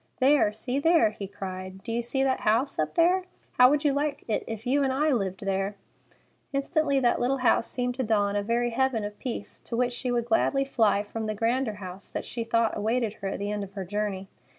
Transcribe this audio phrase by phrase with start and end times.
[0.19, 0.51] "There!
[0.51, 1.83] See there!" he cried.
[1.83, 3.25] "Do you see that house up there?
[3.59, 5.75] How would you like it if you and I lived there?"
[6.51, 10.09] Instantly that little house seemed to Dawn a very heaven of peace, to which she
[10.11, 13.63] would gladly fly from the grander house that she thought awaited her at the end
[13.63, 14.27] of her journey.